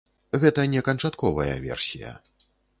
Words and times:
Гэта 0.43 0.65
не 0.71 0.81
канчатковая 0.87 1.53
версія. 1.69 2.19